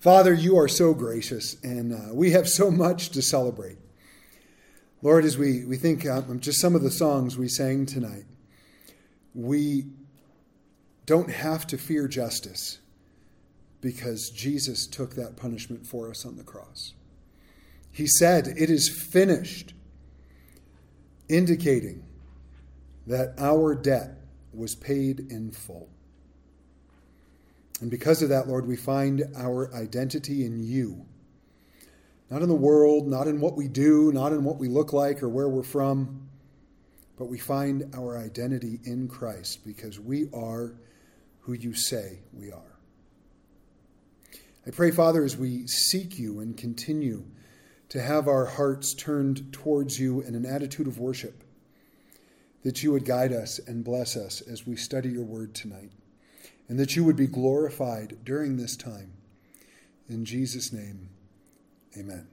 [0.00, 3.76] Father, you are so gracious, and uh, we have so much to celebrate.
[5.02, 8.24] Lord, as we, we think um, just some of the songs we sang tonight,
[9.34, 9.84] we
[11.04, 12.78] don't have to fear justice
[13.82, 16.94] because Jesus took that punishment for us on the cross.
[17.92, 19.74] He said, It is finished,
[21.28, 22.04] indicating
[23.06, 24.14] that our debt
[24.54, 25.90] was paid in full.
[27.80, 31.06] And because of that, Lord, we find our identity in you.
[32.30, 35.22] Not in the world, not in what we do, not in what we look like
[35.22, 36.28] or where we're from,
[37.18, 40.74] but we find our identity in Christ because we are
[41.40, 42.78] who you say we are.
[44.66, 47.24] I pray, Father, as we seek you and continue
[47.88, 51.42] to have our hearts turned towards you in an attitude of worship,
[52.62, 55.90] that you would guide us and bless us as we study your word tonight
[56.70, 59.12] and that you would be glorified during this time.
[60.08, 61.08] In Jesus' name,
[61.98, 62.28] amen.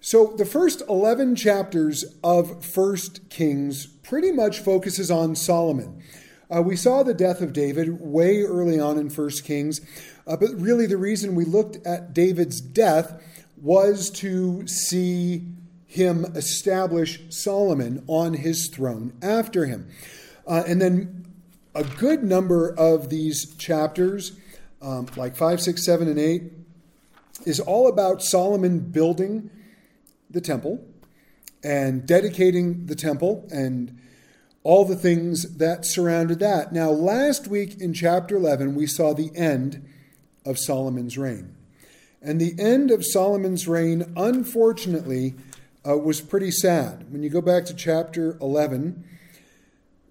[0.00, 6.04] So, the first 11 chapters of First Kings pretty much focuses on Solomon.
[6.54, 9.80] Uh, we saw the death of David way early on in First Kings,
[10.28, 13.20] uh, but really the reason we looked at David's death
[13.60, 15.48] was to see
[15.84, 19.88] him establish Solomon on his throne after him.
[20.46, 21.27] Uh, and then
[21.78, 24.32] a good number of these chapters,
[24.82, 26.42] um, like 5, 6, 7, and 8,
[27.46, 29.48] is all about Solomon building
[30.28, 30.84] the temple
[31.62, 33.96] and dedicating the temple and
[34.64, 36.72] all the things that surrounded that.
[36.72, 39.88] Now, last week in chapter 11, we saw the end
[40.44, 41.54] of Solomon's reign.
[42.20, 45.36] And the end of Solomon's reign, unfortunately,
[45.88, 47.12] uh, was pretty sad.
[47.12, 49.04] When you go back to chapter 11,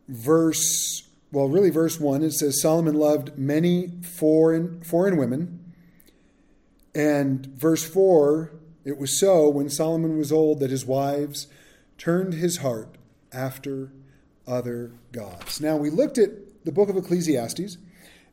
[0.08, 5.74] verse well, really, verse 1, it says Solomon loved many foreign, foreign women.
[6.96, 8.52] And verse 4,
[8.86, 11.48] it was so when Solomon was old that his wives
[11.98, 12.98] turned his heart
[13.34, 13.92] after
[14.48, 15.60] other gods.
[15.60, 16.30] Now, we looked at
[16.64, 17.78] the book of Ecclesiastes,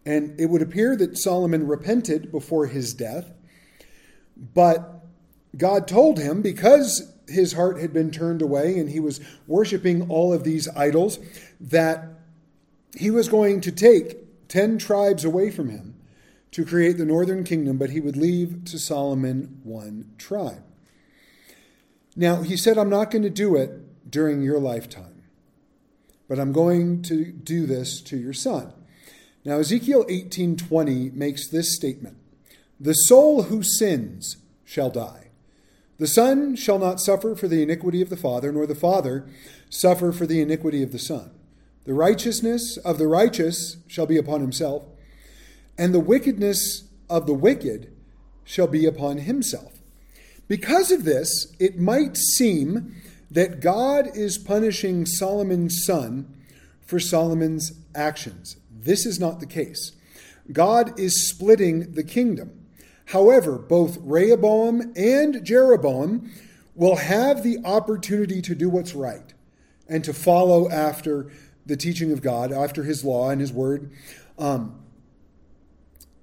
[0.06, 3.32] and it would appear that Solomon repented before his death,
[4.36, 5.04] but
[5.56, 10.32] God told him because his heart had been turned away and he was worshiping all
[10.32, 11.18] of these idols
[11.60, 12.13] that
[12.96, 15.96] he was going to take 10 tribes away from him
[16.52, 20.62] to create the northern kingdom, but he would leave to Solomon one tribe.
[22.16, 25.22] Now, he said, I'm not going to do it during your lifetime,
[26.28, 28.72] but I'm going to do this to your son.
[29.44, 32.16] Now, Ezekiel 18:20 makes this statement:
[32.80, 35.30] "The soul who sins shall die.
[35.98, 39.26] The son shall not suffer for the iniquity of the father, nor the father
[39.68, 41.30] suffer for the iniquity of the son."
[41.84, 44.84] The righteousness of the righteous shall be upon himself,
[45.76, 47.92] and the wickedness of the wicked
[48.44, 49.74] shall be upon himself.
[50.48, 52.94] Because of this, it might seem
[53.30, 56.32] that God is punishing Solomon's son
[56.86, 58.56] for Solomon's actions.
[58.70, 59.92] This is not the case.
[60.52, 62.66] God is splitting the kingdom.
[63.06, 66.30] However, both Rehoboam and Jeroboam
[66.74, 69.32] will have the opportunity to do what's right
[69.88, 71.30] and to follow after
[71.66, 73.90] the teaching of God, after his law and his word.
[74.38, 74.80] Um,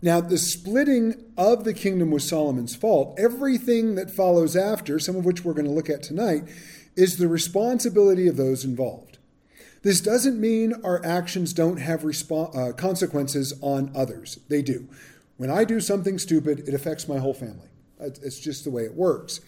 [0.01, 3.19] now, the splitting of the kingdom was Solomon's fault.
[3.19, 6.43] Everything that follows after, some of which we're going to look at tonight,
[6.95, 9.19] is the responsibility of those involved.
[9.83, 14.39] This doesn't mean our actions don't have respo- uh, consequences on others.
[14.47, 14.87] They do.
[15.37, 17.69] When I do something stupid, it affects my whole family.
[17.99, 19.39] It's just the way it works.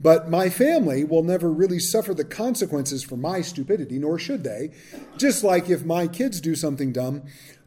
[0.00, 4.72] But my family will never really suffer the consequences for my stupidity, nor should they.
[5.16, 7.22] Just like if my kids do something dumb,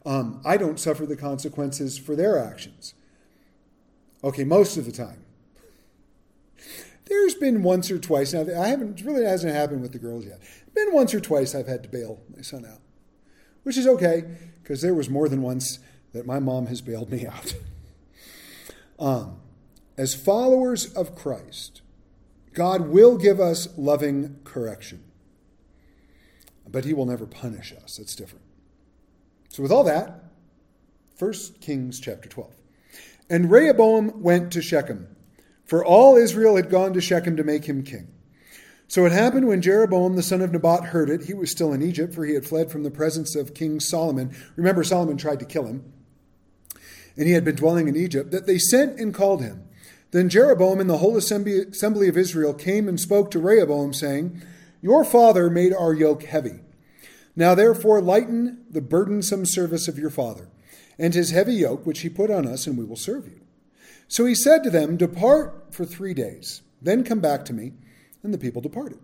[0.06, 2.94] um, I don't suffer the consequences for their actions.
[4.24, 5.24] Okay, most of the time.
[7.06, 10.40] There's been once or twice, now I haven't, really hasn't happened with the girls yet.
[10.74, 12.82] Been once or twice I've had to bail my son out,
[13.64, 14.26] which is okay,
[14.62, 15.80] because there was more than once
[16.12, 17.54] that my mom has bailed me out.
[19.00, 19.40] um,
[19.98, 21.82] as followers of Christ,
[22.58, 25.04] God will give us loving correction,
[26.68, 27.98] but he will never punish us.
[27.98, 28.46] That's different.
[29.50, 30.24] So, with all that,
[31.20, 32.52] 1 Kings chapter 12.
[33.30, 35.08] And Rehoboam went to Shechem,
[35.66, 38.08] for all Israel had gone to Shechem to make him king.
[38.88, 41.84] So it happened when Jeroboam the son of Nebat heard it, he was still in
[41.84, 44.36] Egypt, for he had fled from the presence of King Solomon.
[44.56, 45.94] Remember, Solomon tried to kill him,
[47.16, 49.67] and he had been dwelling in Egypt, that they sent and called him.
[50.12, 54.42] Then Jeroboam and the whole assembly of Israel came and spoke to Rehoboam, saying,
[54.82, 56.62] Your father made our yoke heavy.
[57.36, 60.50] Now therefore lighten the burdensome service of your father,
[60.98, 63.42] and his heavy yoke which he put on us, and we will serve you.
[64.08, 67.74] So he said to them, Depart for three days, then come back to me.
[68.24, 69.00] And the people departed.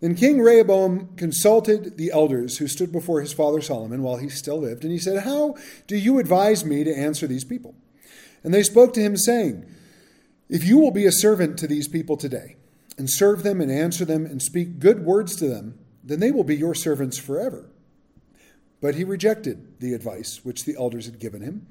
[0.00, 4.58] Then King Rehoboam consulted the elders who stood before his father Solomon while he still
[4.58, 5.54] lived, and he said, How
[5.86, 7.76] do you advise me to answer these people?
[8.42, 9.64] And they spoke to him, saying,
[10.48, 12.56] If you will be a servant to these people today,
[12.98, 16.44] and serve them and answer them and speak good words to them, then they will
[16.44, 17.70] be your servants forever.
[18.80, 21.66] But he rejected the advice which the elders had given him,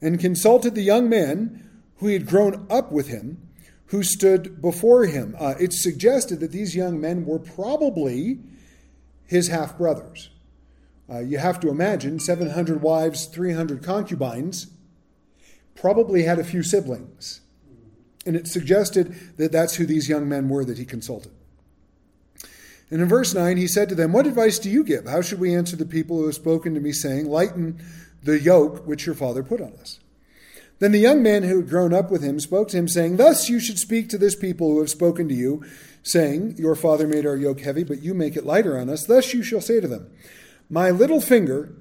[0.00, 3.46] and consulted the young man who had grown up with him
[3.86, 5.34] who stood before him.
[5.38, 8.38] Uh, it's suggested that these young men were probably
[9.26, 10.30] his half brothers.
[11.10, 14.68] Uh, you have to imagine 700 wives, 300 concubines,
[15.74, 17.40] probably had a few siblings.
[18.26, 21.32] And it suggested that that's who these young men were that he consulted.
[22.90, 25.06] And in verse 9, he said to them, What advice do you give?
[25.06, 27.82] How should we answer the people who have spoken to me, saying, Lighten
[28.22, 30.00] the yoke which your father put on us?
[30.80, 33.48] Then the young man who had grown up with him spoke to him, saying, Thus
[33.48, 35.64] you should speak to this people who have spoken to you,
[36.02, 39.04] saying, Your father made our yoke heavy, but you make it lighter on us.
[39.04, 40.10] Thus you shall say to them,
[40.68, 41.74] My little finger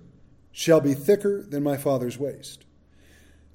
[0.52, 2.66] shall be thicker than my father's waist.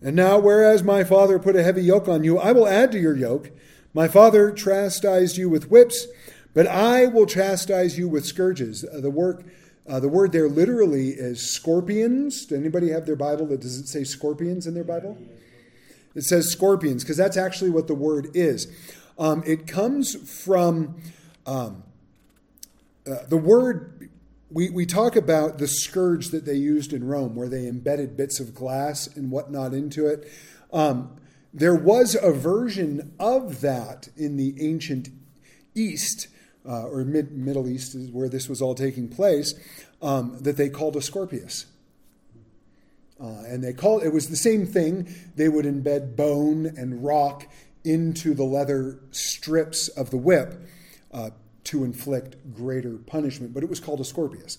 [0.04, 3.00] And now, whereas my father put a heavy yoke on you, I will add to
[3.00, 3.50] your yoke.
[3.94, 6.06] My father chastised you with whips,
[6.52, 8.84] but I will chastise you with scourges.
[8.84, 9.44] Uh, the work
[9.86, 12.46] uh, the word there literally is scorpions.
[12.46, 15.18] Does anybody have their Bible that does it say scorpions in their Bible?
[16.14, 18.66] It says scorpions because that's actually what the word is.
[19.18, 20.96] Um, it comes from
[21.46, 21.82] um,
[23.06, 23.93] uh, the word.
[24.54, 28.38] We, we talk about the scourge that they used in Rome, where they embedded bits
[28.38, 30.30] of glass and whatnot into it.
[30.72, 31.16] Um,
[31.52, 35.08] there was a version of that in the ancient
[35.74, 36.28] East
[36.64, 39.54] uh, or mid, Middle East is where this was all taking place,
[40.00, 41.66] um, that they called a scorpius.
[43.20, 45.12] Uh, and they called it was the same thing.
[45.34, 47.48] They would embed bone and rock
[47.82, 50.54] into the leather strips of the whip
[51.12, 51.30] uh,
[51.64, 54.58] to inflict greater punishment, but it was called a scorpius.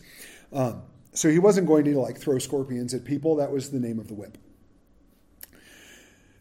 [0.51, 3.35] Um, so he wasn't going to like throw scorpions at people.
[3.37, 4.37] That was the name of the whip.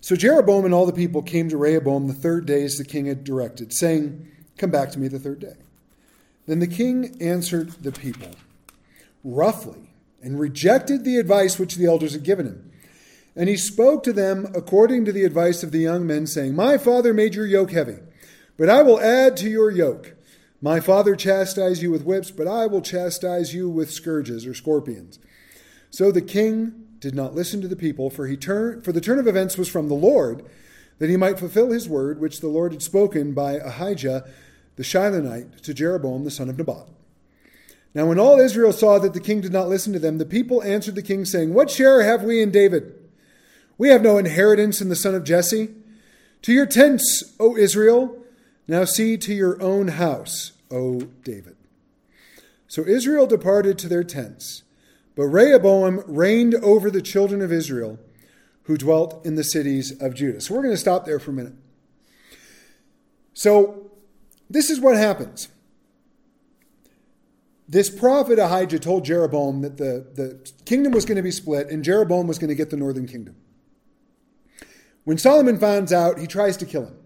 [0.01, 3.07] So Jeroboam and all the people came to Rehoboam the third day as the king
[3.07, 4.29] had directed, saying,
[4.59, 5.55] Come back to me the third day.
[6.47, 8.29] Then the king answered the people
[9.25, 9.89] roughly
[10.23, 12.71] and rejected the advice which the elders had given him.
[13.37, 16.79] And he spoke to them according to the advice of the young men, saying, My
[16.79, 17.99] father made your yoke heavy,
[18.57, 20.14] but I will add to your yoke.
[20.65, 25.19] My father chastised you with whips, but I will chastise you with scourges or scorpions.
[25.91, 29.19] So the king did not listen to the people, for he turned, for the turn
[29.19, 30.43] of events was from the Lord,
[31.01, 34.27] that he might fulfill his word which the Lord had spoken by Ahijah
[34.77, 36.89] the Shilonite to Jeroboam the son of Nebat.
[37.93, 40.63] Now, when all Israel saw that the king did not listen to them, the people
[40.63, 42.91] answered the king, saying, What share have we in David?
[43.77, 45.75] We have no inheritance in the son of Jesse.
[46.41, 48.19] To your tents, O Israel.
[48.67, 51.57] Now see to your own house, O David.
[52.67, 54.63] So Israel departed to their tents,
[55.15, 57.99] but Rehoboam reigned over the children of Israel
[58.65, 60.41] who dwelt in the cities of Judah.
[60.41, 61.55] So we're going to stop there for a minute.
[63.35, 63.93] So
[64.49, 65.49] this is what happens.
[67.69, 71.83] This prophet Ahijah told Jeroboam that the, the kingdom was going to be split and
[71.83, 73.37] Jeroboam was going to get the northern kingdom.
[75.05, 76.97] When Solomon finds out, he tries to kill him.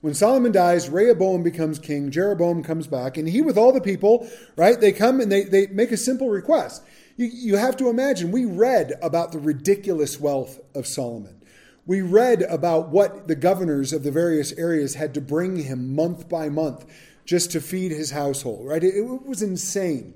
[0.00, 4.28] When Solomon dies, Rehoboam becomes king, Jeroboam comes back, and he, with all the people,
[4.56, 6.84] right, they come and they, they make a simple request.
[7.16, 11.42] You, you have to imagine, we read about the ridiculous wealth of Solomon.
[11.84, 16.28] We read about what the governors of the various areas had to bring him month
[16.28, 16.86] by month
[17.24, 18.84] just to feed his household, right?
[18.84, 20.14] It, it was insane.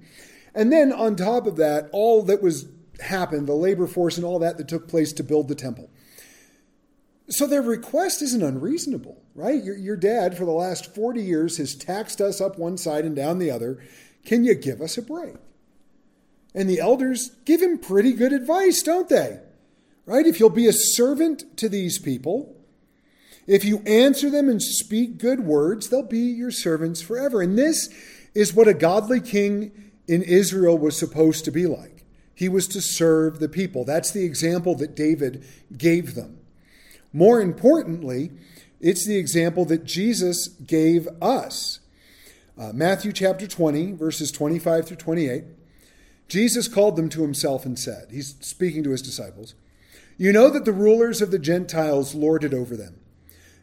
[0.55, 2.69] And then on top of that, all that was
[3.01, 5.91] happened, the labor force and all that that took place to build the temple.
[7.33, 9.62] So their request isn't unreasonable, right?
[9.62, 13.17] Your, your dad, for the last 40 years, has taxed us up one side and
[13.17, 13.83] down the other.
[14.25, 15.35] Can you give us a break?
[16.55, 19.41] And the elders give him pretty good advice, don't they?
[20.07, 20.27] right?
[20.27, 22.57] If you'll be a servant to these people,
[23.47, 27.43] if you answer them and speak good words, they'll be your servants forever.
[27.43, 27.89] And this
[28.35, 32.05] is what a godly king in Israel was supposed to be like.
[32.35, 33.85] He was to serve the people.
[33.85, 35.45] That's the example that David
[35.77, 36.39] gave them.
[37.12, 38.31] More importantly,
[38.81, 41.81] it's the example that Jesus gave us.
[42.59, 45.45] Uh, Matthew chapter 20, verses 25 through 28.
[46.28, 49.54] Jesus called them to himself and said, He's speaking to his disciples,
[50.16, 53.00] you know that the rulers of the Gentiles lord it over them,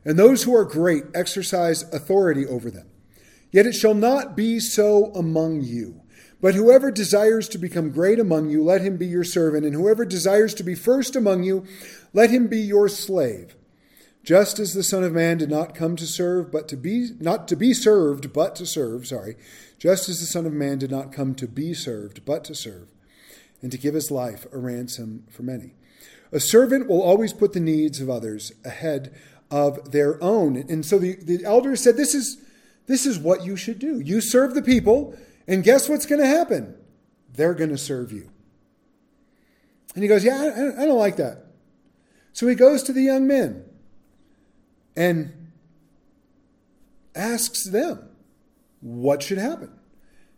[0.04, 2.88] and those who are great exercise authority over them.
[3.52, 6.02] Yet it shall not be so among you.
[6.42, 10.06] But whoever desires to become great among you, let him be your servant, and whoever
[10.06, 11.66] desires to be first among you,
[12.14, 13.56] let him be your slave
[14.24, 17.48] just as the Son of Man did not come to serve, but to be, not
[17.48, 19.36] to be served, but to serve, sorry,
[19.78, 22.90] just as the Son of Man did not come to be served, but to serve,
[23.62, 25.74] and to give his life a ransom for many.
[26.32, 29.16] A servant will always put the needs of others ahead
[29.50, 30.58] of their own.
[30.58, 32.38] And so the, the elders said, this is,
[32.86, 34.00] this is what you should do.
[34.00, 35.18] You serve the people,
[35.50, 36.76] and guess what's going to happen?
[37.34, 38.30] They're going to serve you.
[39.96, 41.48] And he goes, Yeah, I, I don't like that.
[42.34, 43.66] So he goes to the young men
[44.96, 45.52] and
[47.16, 48.10] asks them,
[48.80, 49.72] What should happen?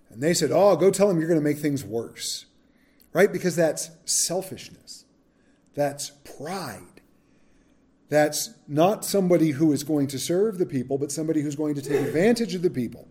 [0.09, 2.45] And they said, Oh, go tell them you're going to make things worse.
[3.11, 3.31] Right?
[3.31, 5.03] Because that's selfishness.
[5.75, 7.01] That's pride.
[8.07, 11.81] That's not somebody who is going to serve the people, but somebody who's going to
[11.81, 13.09] take advantage of the people.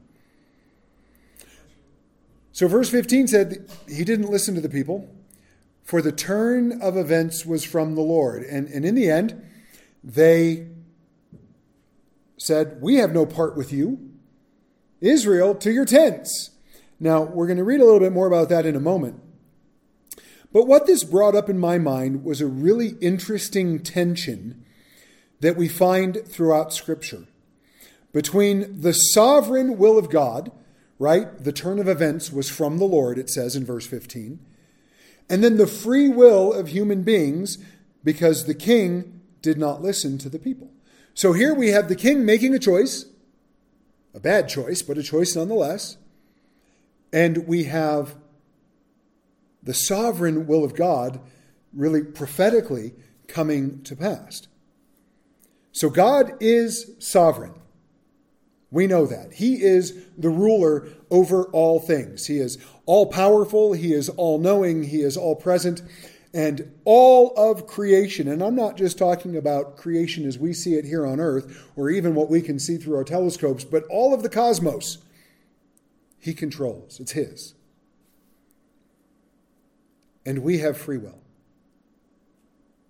[2.53, 5.09] So, verse 15 said he didn't listen to the people,
[5.85, 8.43] for the turn of events was from the Lord.
[8.43, 9.43] And, and in the end,
[10.03, 10.69] they
[12.37, 14.11] said, We have no part with you.
[15.01, 16.51] Israel, to your tents.
[16.99, 19.21] Now, we're going to read a little bit more about that in a moment.
[20.53, 24.65] But what this brought up in my mind was a really interesting tension
[25.41, 27.27] that we find throughout Scripture
[28.13, 30.51] between the sovereign will of God,
[31.01, 31.43] right?
[31.43, 34.39] The turn of events was from the Lord, it says in verse 15,
[35.31, 37.59] and then the free will of human beings
[38.05, 40.71] because the king did not listen to the people.
[41.15, 43.07] So here we have the king making a choice,
[44.15, 45.97] a bad choice, but a choice nonetheless.
[47.13, 48.17] And we have
[49.63, 51.21] the sovereign will of God
[51.73, 52.93] really prophetically
[53.27, 54.43] coming to pass.
[55.73, 57.55] So God is sovereign.
[58.71, 59.35] We know that.
[59.35, 62.27] He is the ruler over all things.
[62.27, 65.83] He is all powerful, He is all knowing, He is all present,
[66.33, 68.29] and all of creation.
[68.29, 71.91] And I'm not just talking about creation as we see it here on earth, or
[71.91, 74.99] even what we can see through our telescopes, but all of the cosmos.
[76.21, 77.55] He controls, it's His
[80.25, 81.19] and we have free will.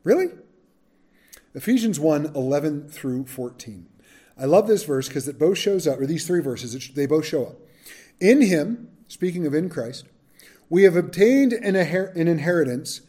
[0.05, 0.29] Really?
[1.55, 3.87] Ephesians 1 11 through 14.
[4.41, 7.27] I love this verse because it both shows up, or these three verses, they both
[7.27, 7.57] show up.
[8.21, 10.07] In him, speaking of in Christ,
[10.71, 13.03] we have obtained an, an inheritance,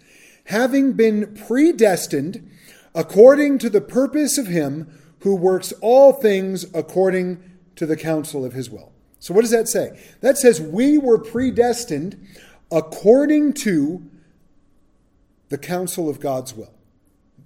[0.45, 2.51] having been predestined
[2.93, 7.41] according to the purpose of him who works all things according
[7.77, 8.91] to the counsel of his will.
[9.19, 9.97] So, what does that say?
[10.21, 12.27] That says we were predestined
[12.71, 14.03] according to
[15.49, 16.73] the counsel of God's will.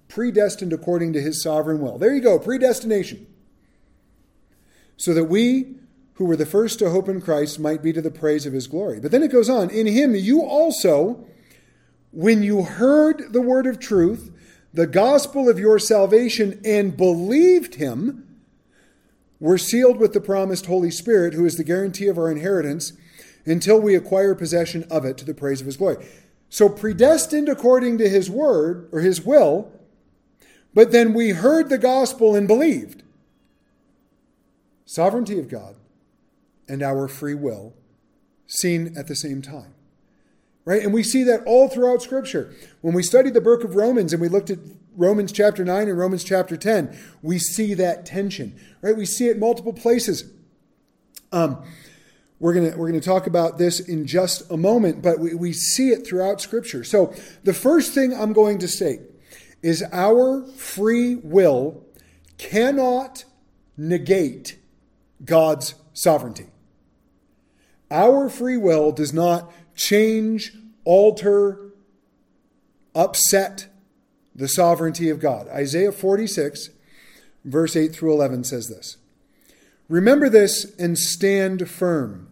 [0.08, 1.98] Predestined according to his sovereign will.
[1.98, 3.28] There you go, predestination.
[4.98, 5.76] So that we
[6.16, 8.68] who were the first to hope in Christ might be to the praise of his
[8.68, 9.00] glory.
[9.00, 11.26] But then it goes on In him you also,
[12.12, 14.32] when you heard the word of truth,
[14.74, 18.26] the gospel of your salvation, and believed him,
[19.40, 22.94] were sealed with the promised Holy Spirit, who is the guarantee of our inheritance
[23.46, 26.06] until we acquire possession of it to the praise of his glory.
[26.50, 29.72] So predestined according to his word or his will,
[30.74, 33.04] but then we heard the gospel and believed.
[34.86, 35.76] Sovereignty of God
[36.68, 37.74] and our free will
[38.48, 39.74] seen at the same time.
[40.64, 40.82] Right?
[40.82, 42.54] And we see that all throughout Scripture.
[42.82, 44.58] When we studied the book of Romans and we looked at
[44.96, 48.60] Romans chapter 9 and Romans chapter 10, we see that tension.
[48.82, 48.96] Right?
[48.96, 50.32] We see it multiple places.
[51.32, 51.64] Um,
[52.40, 55.54] we're going to we're to talk about this in just a moment, but we, we
[55.54, 56.84] see it throughout Scripture.
[56.84, 57.14] So,
[57.44, 59.02] the first thing I'm going to state
[59.62, 61.84] is our free will
[62.38, 63.24] cannot
[63.78, 64.58] negate
[65.26, 66.48] God's sovereignty.
[67.92, 70.54] Our free will does not change,
[70.84, 71.74] alter,
[72.94, 73.68] upset
[74.34, 75.48] the sovereignty of God.
[75.50, 76.70] Isaiah 46,
[77.44, 78.98] verse 8 through 11 says this.
[79.88, 82.30] Remember this and stand firm.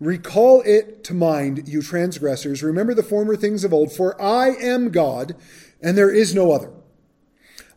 [0.00, 2.62] Recall it to mind, you transgressors.
[2.62, 5.34] Remember the former things of old, for I am God,
[5.80, 6.70] and there is no other.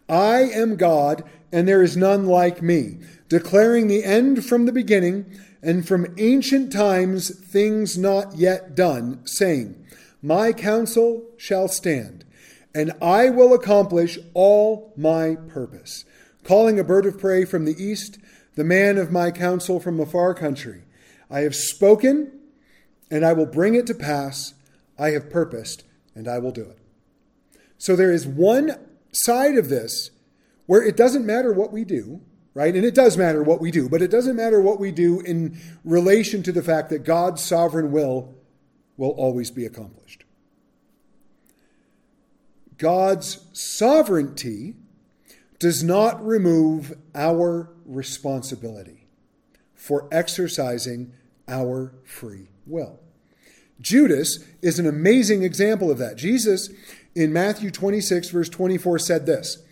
[0.07, 2.97] I am God, and there is none like me,
[3.29, 9.75] declaring the end from the beginning, and from ancient times things not yet done, saying,
[10.21, 12.25] My counsel shall stand,
[12.73, 16.05] and I will accomplish all my purpose.
[16.43, 18.17] Calling a bird of prey from the east,
[18.55, 20.83] the man of my counsel from a far country.
[21.29, 22.31] I have spoken,
[23.11, 24.53] and I will bring it to pass.
[24.97, 25.83] I have purposed,
[26.15, 26.79] and I will do it.
[27.77, 28.75] So there is one
[29.11, 30.11] side of this
[30.65, 32.21] where it doesn't matter what we do,
[32.53, 32.75] right?
[32.75, 35.59] And it does matter what we do, but it doesn't matter what we do in
[35.83, 38.35] relation to the fact that God's sovereign will
[38.97, 40.25] will always be accomplished.
[42.77, 44.75] God's sovereignty
[45.57, 49.07] does not remove our responsibility
[49.73, 51.13] for exercising
[51.47, 52.99] our free will.
[53.81, 56.17] Judas is an amazing example of that.
[56.17, 56.69] Jesus,
[57.15, 59.63] in Matthew 26, verse 24, said this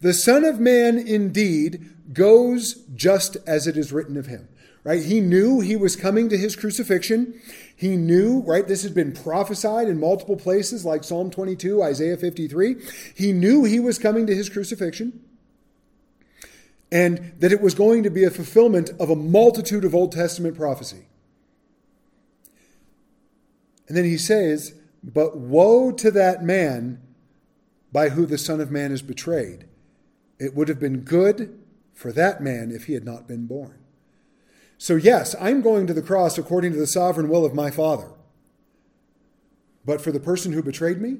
[0.00, 4.48] The Son of Man indeed goes just as it is written of him.
[4.82, 5.02] Right?
[5.02, 7.38] He knew he was coming to his crucifixion.
[7.76, 8.66] He knew, right?
[8.66, 12.76] This had been prophesied in multiple places like Psalm 22, Isaiah 53.
[13.14, 15.20] He knew he was coming to his crucifixion
[16.92, 20.56] and that it was going to be a fulfillment of a multitude of Old Testament
[20.56, 21.06] prophecy.
[23.86, 27.00] And then he says, But woe to that man
[27.92, 29.66] by who the Son of Man is betrayed.
[30.38, 31.59] It would have been good
[32.00, 33.78] for that man if he had not been born.
[34.78, 38.08] So, yes, I'm going to the cross according to the sovereign will of my Father.
[39.84, 41.18] But for the person who betrayed me,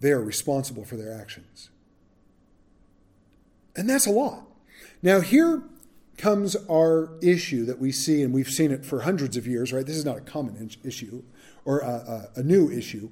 [0.00, 1.68] they are responsible for their actions.
[3.76, 4.44] And that's a lot.
[5.02, 5.62] Now, here
[6.16, 9.84] comes our issue that we see, and we've seen it for hundreds of years, right?
[9.84, 11.24] This is not a common issue
[11.66, 13.10] or a, a, a new issue,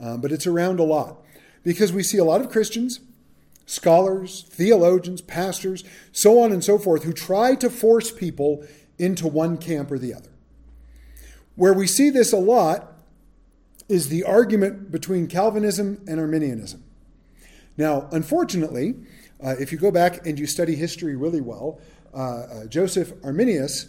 [0.00, 1.18] um, but it's around a lot
[1.62, 3.00] because we see a lot of Christians,
[3.66, 8.64] scholars, theologians, pastors, so on and so forth, who try to force people
[8.98, 10.30] into one camp or the other.
[11.56, 12.92] Where we see this a lot
[13.88, 16.82] is the argument between Calvinism and Arminianism.
[17.76, 18.94] Now, unfortunately,
[19.42, 21.80] uh, if you go back and you study history really well,
[22.14, 23.88] uh, uh, Joseph Arminius,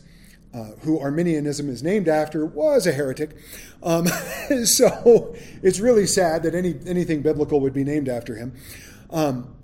[0.54, 3.38] uh, who Arminianism is named after, was a heretic.
[3.82, 4.08] Um,
[4.66, 8.54] so it's really sad that any anything biblical would be named after him.
[9.10, 9.56] Um,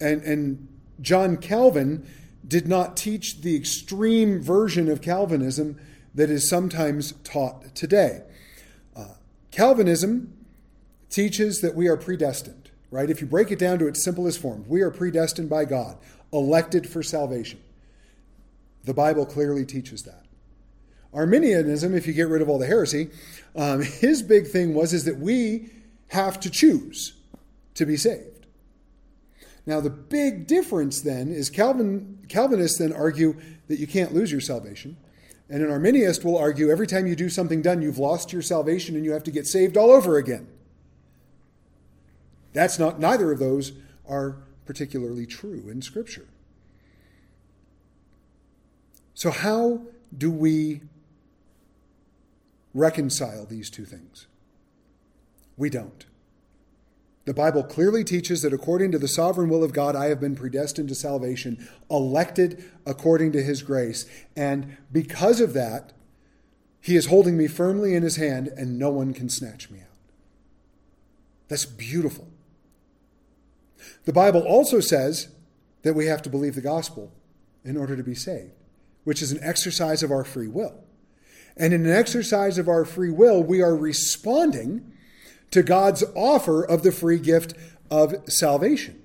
[0.00, 0.68] and, and
[1.00, 2.08] John Calvin
[2.46, 5.78] did not teach the extreme version of Calvinism
[6.14, 8.22] that is sometimes taught today.
[8.94, 9.14] Uh,
[9.50, 10.32] Calvinism
[11.10, 13.10] teaches that we are predestined right?
[13.10, 15.98] If you break it down to its simplest form, we are predestined by God,
[16.32, 17.58] elected for salvation.
[18.84, 20.24] The Bible clearly teaches that.
[21.12, 23.10] Arminianism, if you get rid of all the heresy,
[23.56, 25.70] um, his big thing was is that we
[26.08, 27.14] have to choose
[27.74, 28.33] to be saved.
[29.66, 34.40] Now, the big difference then is Calvin, Calvinists then argue that you can't lose your
[34.40, 34.96] salvation.
[35.48, 38.96] And an Arminianist will argue every time you do something done, you've lost your salvation
[38.96, 40.48] and you have to get saved all over again.
[42.52, 43.72] That's not, neither of those
[44.08, 46.28] are particularly true in Scripture.
[49.14, 49.82] So, how
[50.16, 50.82] do we
[52.72, 54.26] reconcile these two things?
[55.56, 56.04] We don't.
[57.24, 60.36] The Bible clearly teaches that according to the sovereign will of God, I have been
[60.36, 64.04] predestined to salvation, elected according to his grace.
[64.36, 65.94] And because of that,
[66.80, 69.86] he is holding me firmly in his hand, and no one can snatch me out.
[71.48, 72.28] That's beautiful.
[74.04, 75.28] The Bible also says
[75.82, 77.10] that we have to believe the gospel
[77.64, 78.52] in order to be saved,
[79.04, 80.84] which is an exercise of our free will.
[81.56, 84.92] And in an exercise of our free will, we are responding
[85.54, 87.54] to God's offer of the free gift
[87.88, 89.00] of salvation.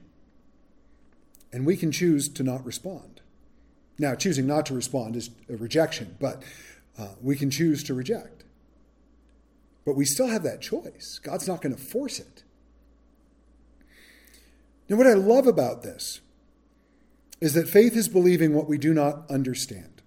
[1.53, 3.21] And we can choose to not respond.
[3.99, 6.41] Now, choosing not to respond is a rejection, but
[6.97, 8.45] uh, we can choose to reject.
[9.85, 11.19] But we still have that choice.
[11.21, 12.41] God's not going to force it.
[14.89, 16.19] Now, what I love about this
[17.39, 20.01] is that faith is believing what we do not understand.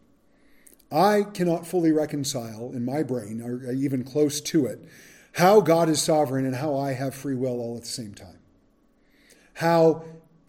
[0.90, 4.84] I cannot fully reconcile in my brain, or even close to it,
[5.32, 8.38] how God is sovereign and how I have free will all at the same time.
[9.54, 10.04] How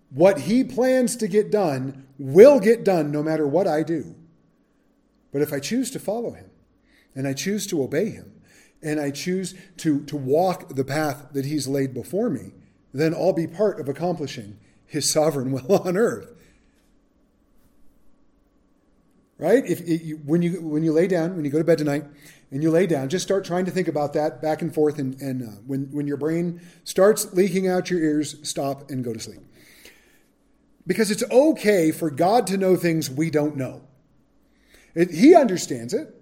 [0.10, 4.16] what He plans to get done will get done no matter what I do.
[5.32, 6.50] But if I choose to follow Him
[7.16, 8.42] and I choose to obey Him
[8.82, 12.52] and I choose to, to walk the path that He's laid before me,
[12.94, 14.60] then I'll be part of accomplishing
[14.94, 16.30] his sovereign will on earth.
[19.40, 19.66] Right?
[19.66, 22.06] If, you, when you when you lay down, when you go to bed tonight,
[22.54, 25.00] and you lay down, just start trying to think about that back and forth.
[25.00, 29.12] And, and uh, when when your brain starts leaking out your ears, stop and go
[29.12, 29.42] to sleep.
[30.86, 33.82] Because it's okay for God to know things we don't know.
[34.94, 36.14] It, he understands it.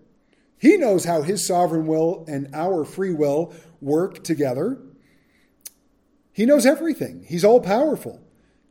[0.58, 4.80] He knows how His sovereign will and our free will work together.
[6.32, 7.26] He knows everything.
[7.28, 8.22] He's all powerful.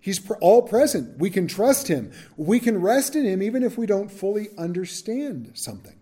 [0.00, 1.18] He's all present.
[1.18, 2.10] We can trust him.
[2.38, 5.99] We can rest in him even if we don't fully understand something.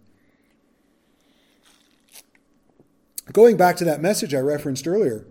[3.33, 5.27] Going back to that message I referenced earlier,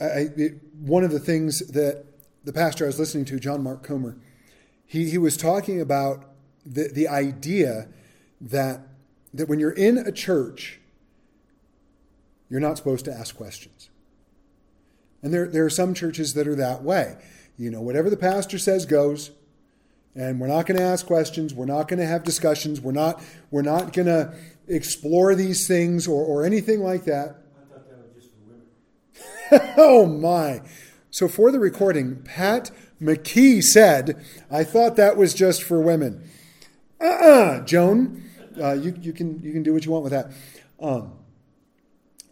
[0.00, 2.04] I, it, one of the things that
[2.44, 4.16] the pastor I was listening to, John Mark Comer,
[4.86, 6.24] he, he was talking about
[6.64, 7.88] the, the idea
[8.40, 8.80] that,
[9.32, 10.80] that when you're in a church,
[12.48, 13.90] you're not supposed to ask questions.
[15.22, 17.16] And there, there are some churches that are that way.
[17.56, 19.30] You know, whatever the pastor says goes,
[20.14, 21.54] and we're not going to ask questions.
[21.54, 22.80] We're not going to have discussions.
[22.80, 24.34] We're not, we're not going to
[24.70, 27.42] explore these things or, or anything like that.
[27.58, 29.74] I thought that was just for women.
[29.76, 30.62] oh, my.
[31.10, 32.70] So, for the recording, Pat
[33.02, 36.28] McKee said, I thought that was just for women.
[37.00, 38.22] Uh uh Joan,
[38.60, 40.30] uh, you, you, can, you can do what you want with that.
[40.80, 41.14] Um,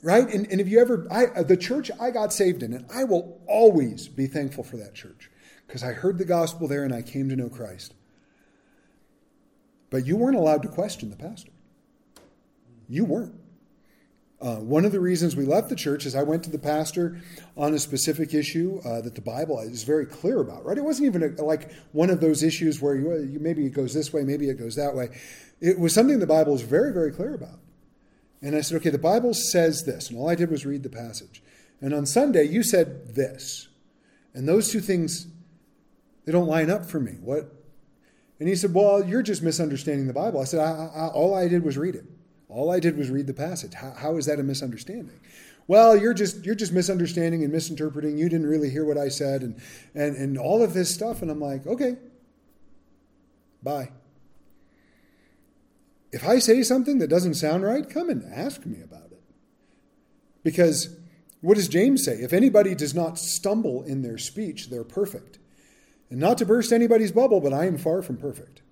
[0.03, 0.29] right?
[0.29, 3.41] And, and if you ever, I, the church I got saved in, and I will
[3.47, 5.31] always be thankful for that church
[5.67, 7.95] because I heard the gospel there and I came to know Christ.
[9.91, 11.53] But you weren't allowed to question the pastor.
[12.89, 13.35] You weren't.
[14.41, 17.21] Uh, one of the reasons we left the church is I went to the pastor
[17.57, 20.79] on a specific issue uh, that the Bible is very clear about, right?
[20.79, 24.13] It wasn't even a, like one of those issues where you, maybe it goes this
[24.13, 25.09] way, maybe it goes that way.
[25.61, 27.59] It was something the Bible is very, very clear about.
[28.41, 30.09] And I said, okay, the Bible says this.
[30.09, 31.43] And all I did was read the passage.
[31.81, 33.67] And on Sunday, you said this.
[34.35, 35.27] And those two things
[36.29, 37.13] they don't line up for me.
[37.23, 37.51] What?
[38.39, 40.43] And he said, Well, you're just misunderstanding the Bible.
[40.43, 42.05] I said, I, I, All I did was read it.
[42.49, 43.75] All I did was read the passage.
[43.75, 45.21] How, how is that a misunderstanding?
[45.67, 48.17] Well, you're just you're just misunderstanding and misinterpreting.
[48.17, 49.61] You didn't really hear what I said, and
[49.95, 51.21] and and all of this stuff.
[51.21, 51.97] And I'm like, okay,
[53.63, 53.91] bye.
[56.11, 59.23] If I say something that doesn't sound right, come and ask me about it.
[60.43, 60.97] Because
[61.43, 62.15] what does James say?
[62.15, 65.39] If anybody does not stumble in their speech, they're perfect.
[66.09, 68.63] And not to burst anybody's bubble, but I am far from perfect.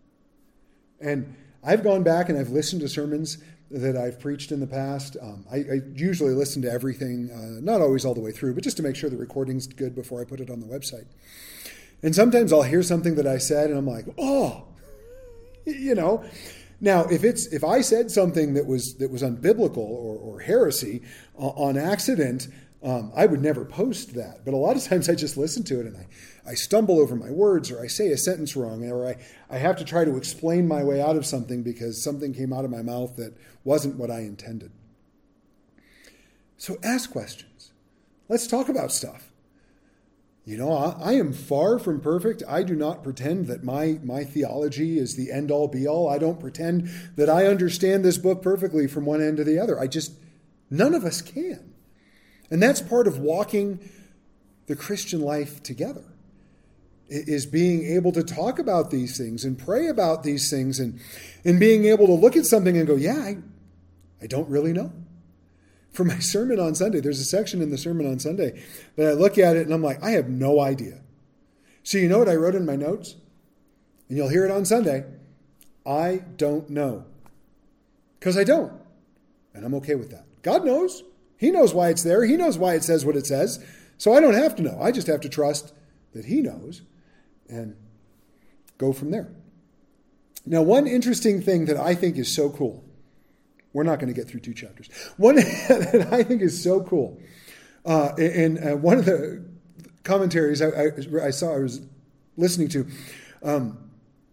[0.98, 3.38] And I've gone back and I've listened to sermons
[3.70, 5.16] that I've preached in the past.
[5.20, 8.62] Um, I, I, usually listen to everything, uh, not always all the way through, but
[8.62, 11.06] just to make sure the recording's good before I put it on the website.
[12.02, 14.66] And sometimes I'll hear something that I said and I'm like, oh,
[15.64, 16.24] you know.
[16.80, 21.02] Now, if it's if I said something that was that was unbiblical or, or heresy
[21.38, 22.48] uh, on accident,
[22.86, 24.44] um, I would never post that.
[24.44, 26.06] But a lot of times I just listen to it and I
[26.48, 29.16] I stumble over my words or I say a sentence wrong or I,
[29.50, 32.64] I have to try to explain my way out of something because something came out
[32.64, 34.70] of my mouth that wasn't what I intended.
[36.56, 37.72] So ask questions.
[38.28, 39.32] Let's talk about stuff.
[40.44, 42.44] You know, I, I, am far from perfect.
[42.46, 46.08] I do not pretend that my, my theology is the end all be all.
[46.08, 49.78] I don't pretend that I understand this book perfectly from one end to the other.
[49.78, 50.12] I just,
[50.70, 51.74] none of us can.
[52.50, 53.78] And that's part of walking
[54.66, 56.04] the Christian life together
[57.08, 60.98] is being able to talk about these things and pray about these things and,
[61.44, 63.36] and being able to look at something and go, yeah, I,
[64.20, 64.92] I don't really know.
[65.92, 68.60] For my sermon on Sunday, there's a section in the sermon on Sunday
[68.96, 71.00] that I look at it and I'm like, I have no idea.
[71.84, 73.14] So, you know what I wrote in my notes?
[74.08, 75.04] And you'll hear it on Sunday.
[75.86, 77.04] I don't know.
[78.18, 78.72] Because I don't.
[79.54, 80.24] And I'm okay with that.
[80.42, 81.04] God knows.
[81.36, 82.24] He knows why it's there.
[82.24, 83.64] He knows why it says what it says.
[83.98, 84.78] So I don't have to know.
[84.80, 85.72] I just have to trust
[86.12, 86.82] that He knows
[87.48, 87.76] and
[88.78, 89.28] go from there.
[90.44, 92.84] Now, one interesting thing that I think is so cool,
[93.72, 94.88] we're not going to get through two chapters.
[95.16, 97.20] One that I think is so cool,
[97.84, 99.44] uh, uh, one of the
[100.04, 101.80] commentaries I, I, I, saw, I was
[102.36, 102.86] listening to,
[103.42, 103.90] um,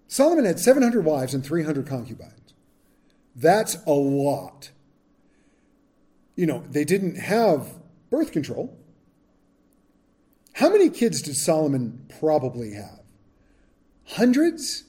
[0.08, 2.54] Solomon had 700 wives and 300 concubines.
[3.36, 4.70] That's a lot.
[6.36, 7.74] You know, they didn't have
[8.10, 8.78] birth control.
[10.54, 13.02] How many kids did Solomon probably have?
[14.06, 14.84] Hundreds?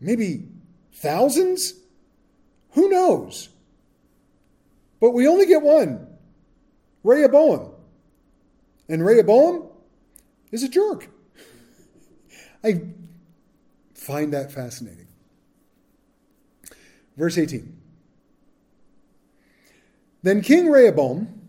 [0.00, 0.48] Maybe
[0.94, 1.74] thousands?
[2.72, 3.48] Who knows?
[5.00, 6.06] But we only get one
[7.02, 7.72] Rehoboam.
[8.88, 9.68] And Rehoboam
[10.50, 11.08] is a jerk.
[12.64, 12.82] I
[13.94, 15.08] find that fascinating.
[17.16, 17.81] Verse 18.
[20.22, 21.40] Then King Rehoboam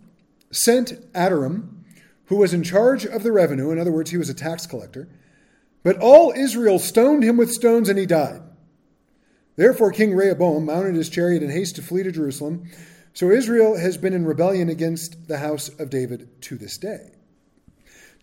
[0.52, 1.84] sent Adoram,
[2.26, 5.08] who was in charge of the revenue, in other words, he was a tax collector,
[5.84, 8.42] but all Israel stoned him with stones, and he died.
[9.56, 12.70] Therefore, King Rehoboam mounted his chariot in haste to flee to Jerusalem.
[13.14, 17.12] So Israel has been in rebellion against the house of David to this day.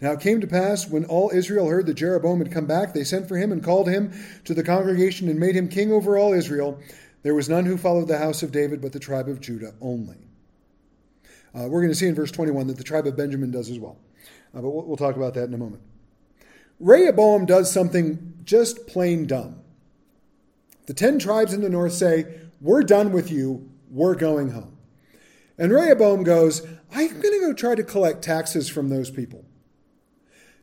[0.01, 3.05] Now it came to pass, when all Israel heard that Jeroboam had come back, they
[3.05, 4.13] sent for him and called him
[4.45, 6.81] to the congregation and made him king over all Israel.
[7.23, 10.30] There was none who followed the house of David but the tribe of Judah only.
[11.55, 13.79] Uh, we're going to see in verse 21 that the tribe of Benjamin does as
[13.79, 13.99] well.
[14.55, 15.83] Uh, but we'll, we'll talk about that in a moment.
[16.79, 19.57] Rehoboam does something just plain dumb.
[20.87, 24.77] The ten tribes in the north say, We're done with you, we're going home.
[25.59, 29.45] And Rehoboam goes, I'm going to go try to collect taxes from those people.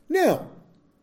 [0.08, 0.48] Now,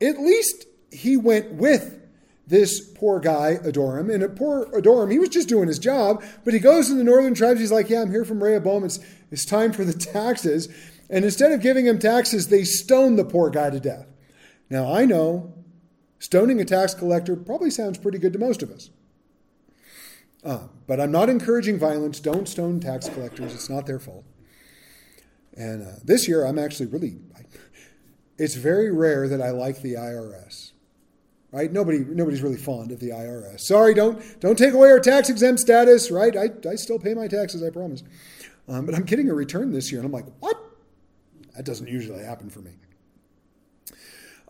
[0.02, 2.05] at least he went with
[2.47, 4.13] this poor guy, Adoram.
[4.13, 7.03] And a poor Adoram, he was just doing his job, but he goes to the
[7.03, 7.60] northern tribes.
[7.60, 8.84] He's like, Yeah, I'm here from Rehoboam.
[8.84, 8.99] It's,
[9.31, 10.69] it's time for the taxes.
[11.10, 14.08] And instead of giving him taxes, they stone the poor guy to death.
[14.69, 15.53] Now, I know
[16.19, 18.89] stoning a tax collector probably sounds pretty good to most of us.
[20.43, 22.19] Uh, but I'm not encouraging violence.
[22.19, 24.25] Don't stone tax collectors, it's not their fault.
[25.58, 27.41] And uh, this year, I'm actually really, I,
[28.38, 30.71] it's very rare that I like the IRS.
[31.56, 31.72] Right?
[31.72, 33.62] Nobody, nobody's really fond of the IRS.
[33.62, 36.36] Sorry, don't, don't take away our tax exempt status, right?
[36.36, 38.04] I, I still pay my taxes, I promise.
[38.68, 40.58] Um, but I'm getting a return this year, and I'm like, what?
[41.56, 42.72] That doesn't usually happen for me.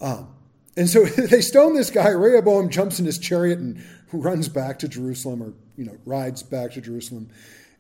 [0.02, 0.30] Um,
[0.76, 2.10] and so they stone this guy.
[2.10, 6.72] Rehoboam jumps in his chariot and runs back to Jerusalem, or you know, rides back
[6.72, 7.30] to Jerusalem.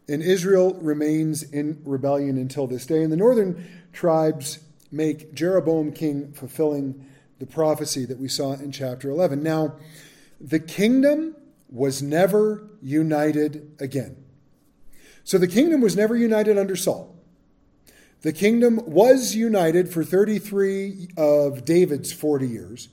[0.07, 3.01] And Israel remains in rebellion until this day.
[3.01, 4.59] And the northern tribes
[4.91, 7.07] make Jeroboam king, fulfilling
[7.39, 9.43] the prophecy that we saw in chapter 11.
[9.43, 9.75] Now,
[10.39, 11.35] the kingdom
[11.69, 14.23] was never united again.
[15.23, 17.15] So the kingdom was never united under Saul.
[18.21, 22.89] The kingdom was united for 33 of David's 40 years,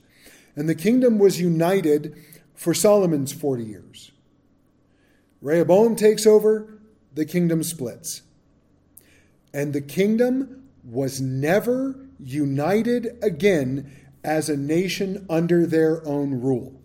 [0.55, 2.15] and the kingdom was united
[2.53, 4.11] for Solomon's 40 years.
[5.41, 6.79] Rehoboam takes over,
[7.13, 8.21] the kingdom splits.
[9.53, 13.91] And the kingdom was never united again
[14.23, 16.81] as a nation under their own rule.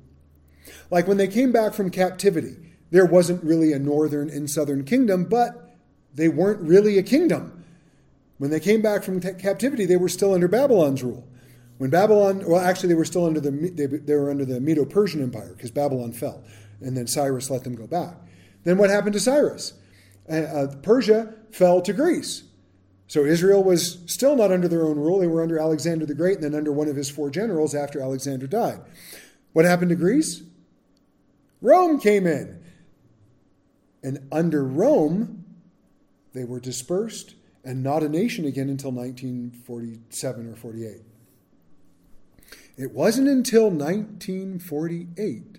[0.90, 2.57] Like when they came back from captivity,
[2.90, 5.77] there wasn't really a northern and southern kingdom, but
[6.14, 7.64] they weren't really a kingdom.
[8.38, 11.29] When they came back from captivity, they were still under Babylon's rule.
[11.79, 15.22] When Babylon, well, actually, they were still under the they, they were under the Medo-Persian
[15.22, 16.42] Empire because Babylon fell,
[16.81, 18.16] and then Cyrus let them go back.
[18.64, 19.74] Then what happened to Cyrus?
[20.29, 22.44] Uh, uh, Persia fell to Greece.
[23.09, 25.18] So Israel was still not under their own rule.
[25.18, 28.01] They were under Alexander the Great and then under one of his four generals after
[28.01, 28.81] Alexander died.
[29.55, 30.42] What happened to Greece?
[31.62, 32.62] Rome came in.
[34.03, 35.44] And under Rome,
[36.35, 41.01] they were dispersed and not a nation again until 1947 or 48.
[42.77, 45.59] It wasn't until 1948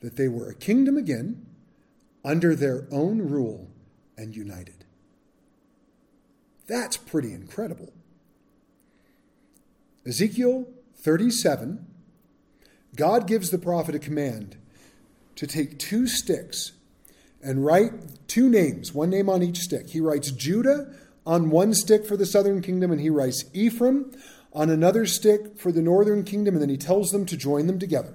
[0.00, 1.46] that they were a kingdom again
[2.24, 3.70] under their own rule
[4.16, 4.79] and united.
[6.70, 7.92] That's pretty incredible.
[10.06, 11.84] Ezekiel 37,
[12.94, 14.56] God gives the prophet a command
[15.34, 16.70] to take two sticks
[17.42, 19.90] and write two names, one name on each stick.
[19.90, 20.94] He writes Judah
[21.26, 24.12] on one stick for the southern kingdom, and he writes Ephraim
[24.52, 27.80] on another stick for the northern kingdom, and then he tells them to join them
[27.80, 28.14] together.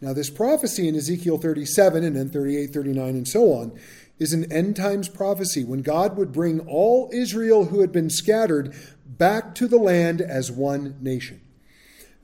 [0.00, 3.76] Now, this prophecy in Ezekiel 37 and then 38, 39, and so on
[4.18, 8.74] is an end times prophecy when God would bring all Israel who had been scattered
[9.04, 11.40] back to the land as one nation.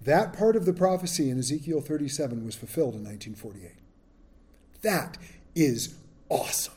[0.01, 3.73] That part of the prophecy in Ezekiel 37 was fulfilled in 1948.
[4.83, 5.19] That
[5.55, 5.95] is
[6.29, 6.75] awesome.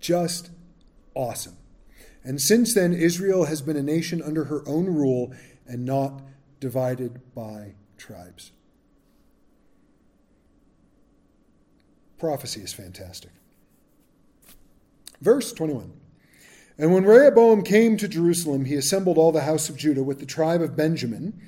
[0.00, 0.50] Just
[1.14, 1.56] awesome.
[2.24, 5.32] And since then, Israel has been a nation under her own rule
[5.66, 6.22] and not
[6.60, 8.52] divided by tribes.
[12.18, 13.30] Prophecy is fantastic.
[15.20, 15.92] Verse 21.
[16.78, 20.26] And when Rehoboam came to Jerusalem, he assembled all the house of Judah with the
[20.26, 21.40] tribe of Benjamin,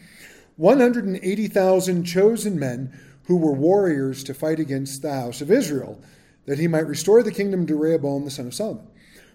[0.56, 6.00] 180,000 chosen men who were warriors to fight against the house of Israel,
[6.46, 8.88] that he might restore the kingdom to Rehoboam the son of Solomon.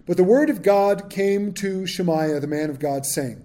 [0.06, 3.42] But the word of God came to Shemaiah, the man of God, saying,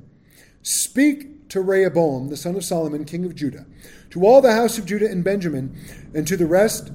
[0.62, 3.66] Speak to Rehoboam, the son of Solomon, king of Judah,
[4.10, 5.76] to all the house of Judah and Benjamin,
[6.14, 6.92] and to the rest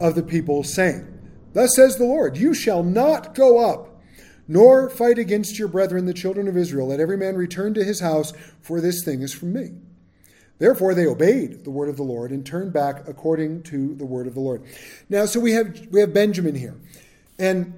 [0.00, 1.06] of the people, saying,
[1.52, 4.00] Thus says the Lord, You shall not go up,
[4.48, 6.88] nor fight against your brethren, the children of Israel.
[6.88, 9.70] Let every man return to his house, for this thing is from me.
[10.58, 14.26] Therefore, they obeyed the word of the Lord and turned back according to the word
[14.26, 14.62] of the Lord.
[15.08, 16.76] Now, so we have we have Benjamin here,
[17.38, 17.74] and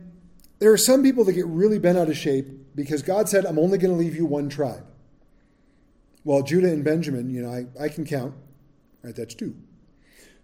[0.61, 3.59] there are some people that get really bent out of shape because God said, "I'm
[3.59, 4.85] only going to leave you one tribe."
[6.25, 8.35] Well, Judah and Benjamin, you know, I, I can count.
[9.03, 9.57] Right, that's two.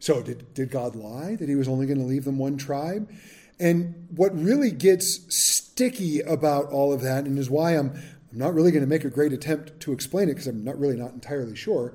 [0.05, 3.11] So, did, did God lie that he was only going to leave them one tribe?
[3.59, 7.89] And what really gets sticky about all of that, and is why I'm,
[8.31, 10.79] I'm not really going to make a great attempt to explain it because I'm not
[10.79, 11.95] really not entirely sure.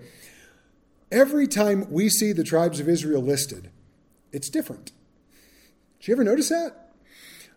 [1.12, 3.70] Every time we see the tribes of Israel listed,
[4.32, 4.92] it's different.
[6.00, 6.96] Did you ever notice that?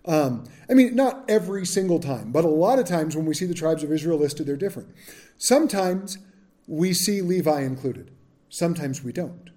[0.05, 3.47] Um, I mean, not every single time, but a lot of times when we see
[3.47, 4.95] the tribes of Israel listed, they're different.
[5.38, 6.19] Sometimes
[6.67, 8.11] we see Levi included,
[8.51, 9.52] sometimes we don't.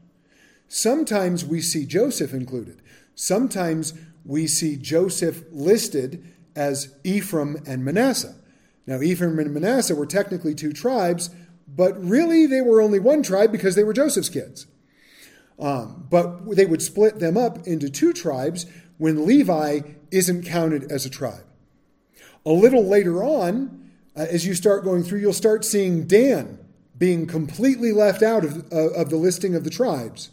[0.68, 2.82] Sometimes we see Joseph included.
[3.14, 3.94] Sometimes
[4.26, 6.26] we see Joseph listed
[6.56, 8.36] as Ephraim and Manasseh.
[8.88, 11.30] Now, Ephraim and Manasseh were technically two tribes,
[11.68, 14.68] but really they were only one tribe because they were Joseph's kids.
[15.58, 18.66] Um, but they would split them up into two tribes
[18.98, 21.46] when Levi isn't counted as a tribe.
[22.46, 26.60] A little later on, uh, as you start going through, you'll start seeing Dan
[26.98, 30.30] being completely left out of, uh, of the listing of the tribes.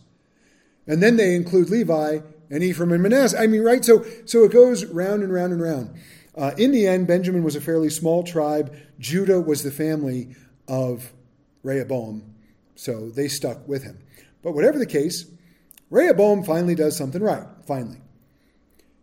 [0.86, 2.18] And then they include Levi
[2.50, 3.38] and Ephraim and Manasseh.
[3.38, 3.84] I mean, right?
[3.84, 5.94] So, so it goes round and round and round.
[6.36, 8.74] Uh, in the end, Benjamin was a fairly small tribe.
[8.98, 10.34] Judah was the family
[10.66, 11.12] of
[11.62, 12.34] Rehoboam,
[12.74, 13.98] so they stuck with him.
[14.42, 15.26] But whatever the case,
[15.90, 17.46] Rehoboam finally does something right.
[17.66, 18.00] Finally.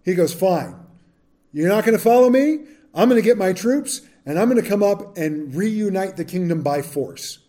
[0.04, 0.76] He goes, Fine.
[1.54, 2.66] You're not going to follow me?
[2.94, 6.26] I'm going to get my troops and I'm going to come up and reunite the
[6.26, 7.40] kingdom by force.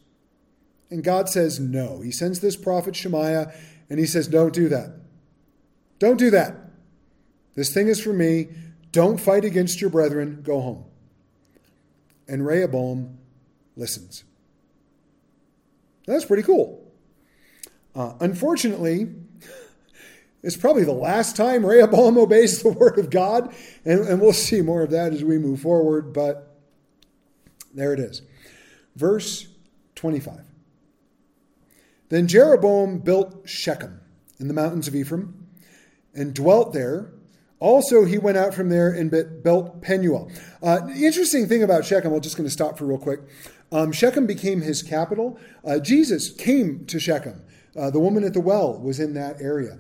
[0.91, 2.01] And God says, No.
[2.01, 3.53] He sends this prophet Shemaiah
[3.91, 4.93] and he says, Don't do that.
[5.99, 6.57] Don't do that.
[7.57, 8.49] This thing is for me.
[8.93, 10.41] Don't fight against your brethren.
[10.43, 10.85] Go home.
[12.27, 13.19] And Rehoboam
[13.77, 14.25] listens.
[16.07, 16.91] That's pretty cool.
[17.95, 19.09] Uh, unfortunately,
[20.43, 23.53] it's probably the last time Rehoboam obeys the word of God,
[23.85, 26.57] and, and we'll see more of that as we move forward, but
[27.75, 28.23] there it is.
[28.97, 29.49] Verse
[29.97, 30.50] 25.
[32.11, 34.01] Then Jeroboam built Shechem
[34.39, 35.47] in the mountains of Ephraim
[36.15, 37.13] and dwelt there.
[37.61, 39.11] Also, he went out from there and
[39.43, 40.31] built Penuel.
[40.63, 43.21] Uh, interesting thing about Shechem, I'm just going to stop for real quick.
[43.71, 45.39] Um, Shechem became his capital.
[45.65, 47.43] Uh, Jesus came to Shechem.
[47.77, 49.79] Uh, the woman at the well was in that area.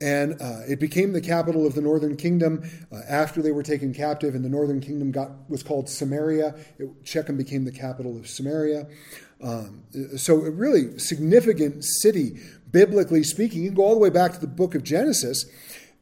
[0.00, 3.94] And uh, it became the capital of the northern kingdom uh, after they were taken
[3.94, 6.54] captive, and the northern kingdom got was called Samaria.
[6.78, 8.86] It, Shechem became the capital of Samaria.
[9.42, 9.84] Um,
[10.16, 12.38] so, a really significant city,
[12.72, 13.62] biblically speaking.
[13.62, 15.44] You can go all the way back to the book of Genesis.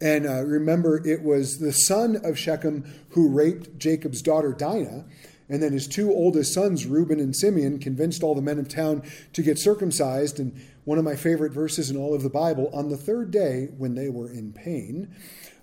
[0.00, 5.04] And uh, remember, it was the son of Shechem who raped Jacob's daughter Dinah.
[5.48, 9.02] And then his two oldest sons, Reuben and Simeon, convinced all the men of town
[9.34, 10.40] to get circumcised.
[10.40, 13.68] And one of my favorite verses in all of the Bible on the third day,
[13.76, 15.14] when they were in pain,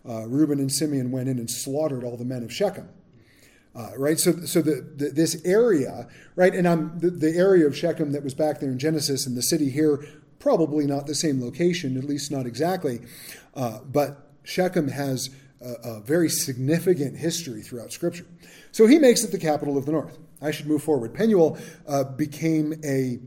[0.07, 2.89] uh, Reuben and Simeon went in and slaughtered all the men of Shechem.
[3.73, 7.75] Uh, right, so so the, the, this area, right, and I'm the, the area of
[7.75, 10.05] Shechem that was back there in Genesis, and the city here,
[10.39, 12.99] probably not the same location, at least not exactly,
[13.55, 15.29] uh, but Shechem has
[15.61, 18.25] a, a very significant history throughout Scripture.
[18.73, 20.17] So he makes it the capital of the north.
[20.41, 21.13] I should move forward.
[21.13, 21.57] Penuel
[21.87, 23.19] uh, became a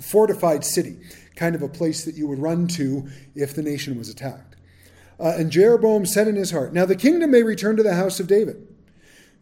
[0.00, 0.98] fortified city,
[1.36, 4.56] kind of a place that you would run to if the nation was attacked.
[5.20, 8.18] Uh, and Jeroboam said in his heart, Now the kingdom may return to the house
[8.18, 8.66] of David.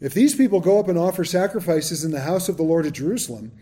[0.01, 2.95] If these people go up and offer sacrifices in the house of the Lord at
[2.95, 3.53] Jerusalem,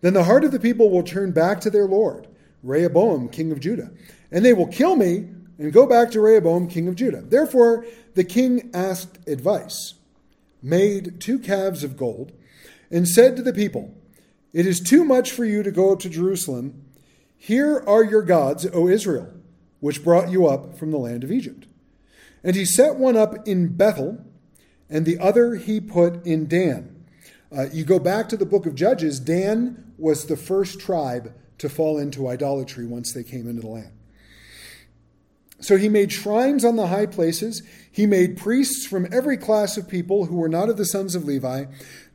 [0.00, 2.26] then the heart of the people will turn back to their Lord,
[2.62, 3.90] Rehoboam, king of Judah,
[4.30, 5.28] and they will kill me
[5.58, 7.22] and go back to Rehoboam, king of Judah.
[7.22, 9.94] Therefore, the king asked advice,
[10.62, 12.32] made two calves of gold,
[12.90, 13.94] and said to the people,
[14.52, 16.84] It is too much for you to go up to Jerusalem.
[17.36, 19.32] Here are your gods, O Israel,
[19.80, 21.66] which brought you up from the land of Egypt.
[22.42, 24.24] And he set one up in Bethel
[24.92, 27.04] and the other he put in Dan.
[27.50, 31.68] Uh, you go back to the book of Judges, Dan was the first tribe to
[31.68, 33.92] fall into idolatry once they came into the land.
[35.60, 37.62] So he made shrines on the high places.
[37.90, 41.24] He made priests from every class of people who were not of the sons of
[41.24, 41.66] Levi.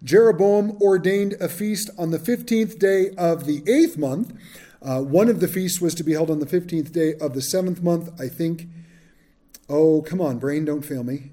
[0.03, 4.33] Jeroboam ordained a feast on the 15th day of the eighth month.
[4.81, 7.41] Uh, one of the feasts was to be held on the 15th day of the
[7.41, 8.67] seventh month, I think.
[9.69, 11.31] Oh, come on, brain, don't fail me.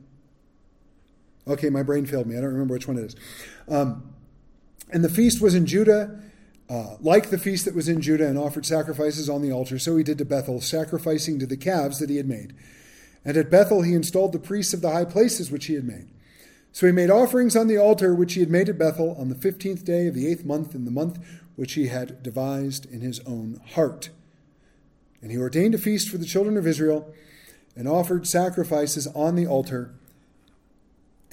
[1.47, 2.37] Okay, my brain failed me.
[2.37, 3.17] I don't remember which one it is.
[3.69, 4.15] Um,
[4.91, 6.21] and the feast was in Judah,
[6.71, 9.79] uh, like the feast that was in Judah, and offered sacrifices on the altar.
[9.79, 12.55] So he did to Bethel, sacrificing to the calves that he had made.
[13.25, 16.09] And at Bethel he installed the priests of the high places which he had made.
[16.73, 19.35] So he made offerings on the altar which he had made at Bethel on the
[19.35, 21.19] fifteenth day of the eighth month in the month
[21.57, 24.11] which he had devised in his own heart.
[25.23, 27.15] And he ordained a feast for the children of Israel
[27.77, 29.95] and offered sacrifices on the altar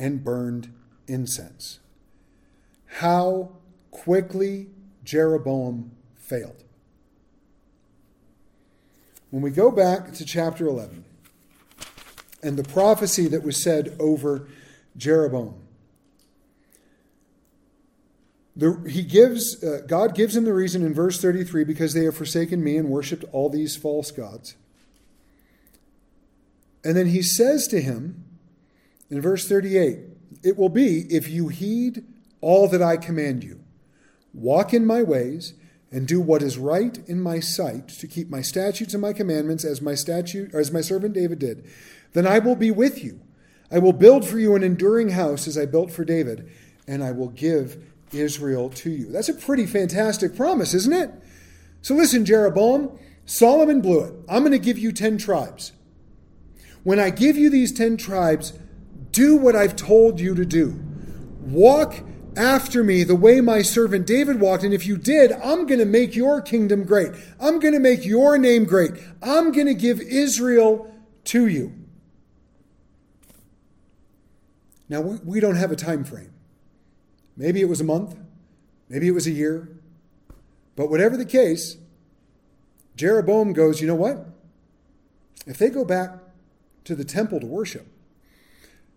[0.02, 0.74] and burned
[1.08, 1.80] incense.
[2.88, 3.52] How
[3.92, 4.68] quickly
[5.04, 6.64] Jeroboam failed.
[9.30, 11.06] When we go back to chapter 11
[12.42, 14.48] and the prophecy that was said over
[14.98, 15.54] Jeroboam,
[18.56, 22.18] the, he gives, uh, God gives him the reason in verse 33 because they have
[22.18, 24.56] forsaken me and worshipped all these false gods.
[26.84, 28.26] And then he says to him,
[29.12, 30.00] in verse 38,
[30.44, 32.04] it will be if you heed
[32.40, 33.60] all that I command you,
[34.34, 35.54] walk in my ways,
[35.92, 39.66] and do what is right in my sight to keep my statutes and my commandments
[39.66, 41.70] as my statute as my servant David did,
[42.14, 43.20] then I will be with you.
[43.70, 46.50] I will build for you an enduring house as I built for David,
[46.88, 47.84] and I will give
[48.14, 49.12] Israel to you.
[49.12, 51.12] That's a pretty fantastic promise, isn't it?
[51.82, 54.14] So listen, Jeroboam, Solomon blew it.
[54.30, 55.74] I'm going to give you 10 tribes.
[56.84, 58.54] When I give you these 10 tribes,
[59.12, 60.80] do what I've told you to do.
[61.42, 62.04] walk
[62.38, 64.64] after me the way my servant David walked.
[64.64, 67.12] And if you did, I'm going to make your kingdom great.
[67.40, 68.92] I'm going to make your name great.
[69.22, 70.94] I'm going to give Israel
[71.26, 71.74] to you.
[74.88, 76.34] Now, we don't have a time frame.
[77.38, 78.18] Maybe it was a month,
[78.90, 79.70] maybe it was a year.
[80.76, 81.78] But whatever the case,
[82.96, 84.26] Jeroboam goes, you know what?
[85.46, 86.12] If they go back
[86.84, 87.88] to the temple to worship,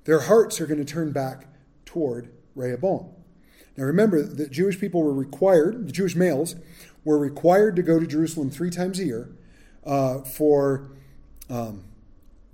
[0.04, 1.46] their hearts are going to turn back
[1.84, 3.10] toward Rehoboam.
[3.76, 6.54] Now remember that Jewish people were required, the Jewish males
[7.04, 9.36] were required to go to Jerusalem three times a year
[9.84, 10.92] uh, for,
[11.50, 11.84] um,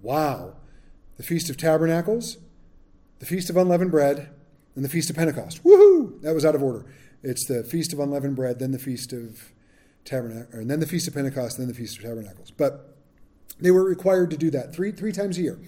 [0.01, 0.55] wow,
[1.17, 2.39] the Feast of Tabernacles,
[3.19, 4.31] the Feast of Unleavened Bread,
[4.75, 5.63] and the Feast of Pentecost.
[5.63, 6.21] Woohoo!
[6.23, 6.87] That was out of order.
[7.23, 9.53] It's the Feast of Unleavened Bread, then the Feast of
[10.05, 12.51] Tabernacle, and then the Feast of Pentecost, then the Feast of Tabernacles.
[12.51, 12.97] But
[13.61, 15.59] they were required to do that three three times a year.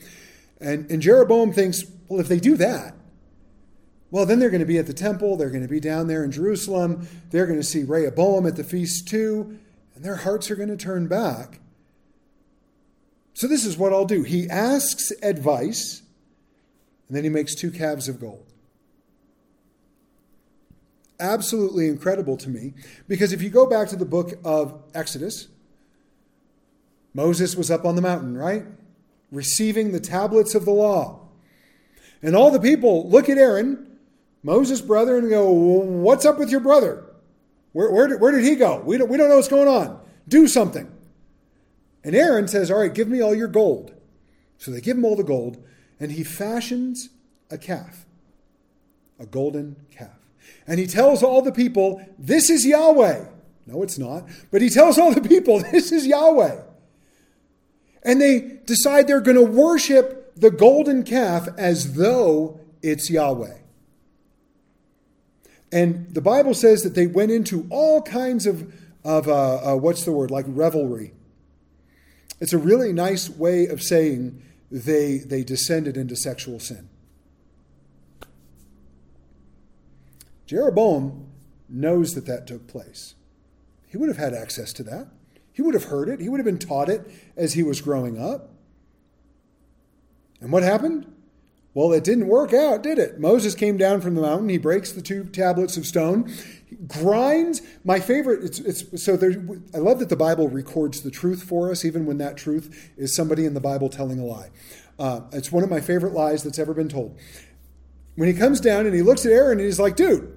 [0.62, 2.94] And, and Jeroboam thinks, well, if they do that,
[4.12, 5.36] well, then they're going to be at the temple.
[5.36, 7.08] They're going to be down there in Jerusalem.
[7.30, 9.58] They're going to see Rehoboam at the feast too,
[9.94, 11.60] and their hearts are going to turn back.
[13.32, 14.22] So, this is what I'll do.
[14.22, 16.02] He asks advice,
[17.08, 18.44] and then he makes two calves of gold.
[21.18, 22.74] Absolutely incredible to me,
[23.08, 25.48] because if you go back to the book of Exodus,
[27.14, 28.64] Moses was up on the mountain, right?
[29.32, 31.26] Receiving the tablets of the law.
[32.22, 33.98] And all the people look at Aaron
[34.42, 37.04] Moses' brother and go, What's up with your brother?
[37.72, 38.80] Where, where, did, where did he go?
[38.84, 40.00] We don't, we don't know what's going on.
[40.28, 40.90] Do something.
[42.04, 43.94] And Aaron says, All right, give me all your gold.
[44.58, 45.62] So they give him all the gold,
[45.98, 47.08] and he fashions
[47.50, 48.06] a calf,
[49.18, 50.10] a golden calf.
[50.66, 53.26] And he tells all the people, This is Yahweh.
[53.66, 54.24] No, it's not.
[54.50, 56.60] But he tells all the people, This is Yahweh.
[58.04, 63.58] And they decide they're going to worship the golden calf as though it's Yahweh.
[65.70, 68.72] And the Bible says that they went into all kinds of,
[69.04, 71.12] of uh, uh, what's the word, like revelry.
[72.40, 76.88] It's a really nice way of saying they, they descended into sexual sin.
[80.46, 81.28] Jeroboam
[81.68, 83.14] knows that that took place.
[83.88, 85.08] He would have had access to that.
[85.52, 86.20] He would have heard it.
[86.20, 88.51] He would have been taught it as he was growing up.
[90.42, 91.06] And what happened?
[91.74, 93.18] Well, it didn't work out, did it?
[93.18, 94.50] Moses came down from the mountain.
[94.50, 96.30] He breaks the two tablets of stone,
[96.86, 97.62] grinds.
[97.82, 98.44] My favorite.
[98.44, 99.30] It's, it's so there.
[99.74, 103.16] I love that the Bible records the truth for us, even when that truth is
[103.16, 104.50] somebody in the Bible telling a lie.
[104.98, 107.16] Uh, it's one of my favorite lies that's ever been told.
[108.16, 110.30] When he comes down and he looks at Aaron and he's like, "Dude."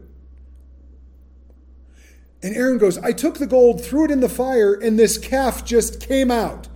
[2.41, 5.65] And Aaron goes, I took the gold, threw it in the fire, and this calf
[5.65, 6.67] just came out.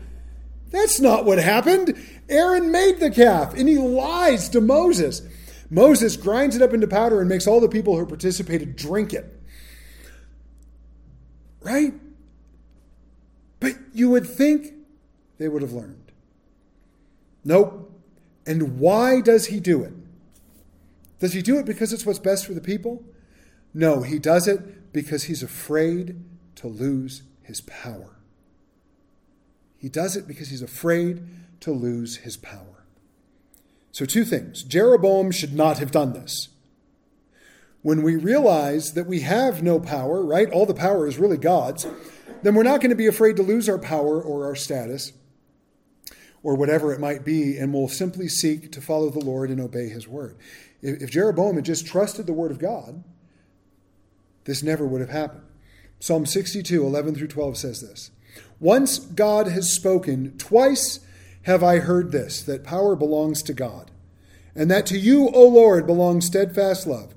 [0.72, 1.96] That's not what happened.
[2.30, 5.22] Aaron made the calf, and he lies to Moses.
[5.70, 9.40] Moses grinds it up into powder and makes all the people who participated drink it.
[11.62, 11.94] Right?
[13.60, 14.74] But you would think
[15.38, 16.12] they would have learned.
[17.44, 17.92] Nope.
[18.46, 19.94] And why does he do it?
[21.20, 23.04] Does he do it because it's what's best for the people?
[23.74, 26.20] No, he does it because he's afraid
[26.56, 28.18] to lose his power.
[29.78, 31.26] He does it because he's afraid
[31.62, 32.86] to lose his power.
[33.92, 36.50] So, two things Jeroboam should not have done this.
[37.82, 40.50] When we realize that we have no power, right?
[40.52, 41.88] All the power is really God's,
[42.44, 45.14] then we're not going to be afraid to lose our power or our status
[46.44, 49.90] or whatever it might be, and we'll simply seek to follow the Lord and obey
[49.90, 50.38] his word.
[50.82, 53.04] If Jeroboam had just trusted the word of God,
[54.46, 55.44] this never would have happened.
[56.00, 58.12] Psalm 62, 11 through 12 says this
[58.60, 61.00] Once God has spoken, twice
[61.44, 63.92] have I heard this, that power belongs to God,
[64.56, 67.16] and that to you, O Lord, belongs steadfast love,